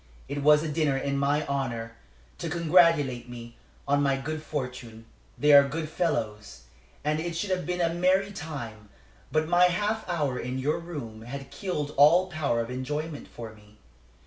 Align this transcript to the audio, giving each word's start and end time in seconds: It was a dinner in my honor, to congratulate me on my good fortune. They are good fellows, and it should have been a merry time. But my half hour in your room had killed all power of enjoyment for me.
It 0.27 0.41
was 0.41 0.63
a 0.63 0.67
dinner 0.67 0.97
in 0.97 1.15
my 1.19 1.45
honor, 1.45 1.93
to 2.39 2.49
congratulate 2.49 3.29
me 3.29 3.55
on 3.87 4.01
my 4.01 4.17
good 4.17 4.41
fortune. 4.41 5.05
They 5.37 5.53
are 5.53 5.69
good 5.69 5.89
fellows, 5.89 6.61
and 7.03 7.19
it 7.19 7.35
should 7.37 7.51
have 7.51 7.67
been 7.67 7.81
a 7.81 7.93
merry 7.93 8.31
time. 8.31 8.89
But 9.31 9.47
my 9.47 9.65
half 9.65 10.09
hour 10.09 10.39
in 10.39 10.57
your 10.57 10.79
room 10.79 11.21
had 11.21 11.51
killed 11.51 11.93
all 11.97 12.31
power 12.31 12.61
of 12.61 12.71
enjoyment 12.71 13.27
for 13.27 13.53
me. 13.53 13.77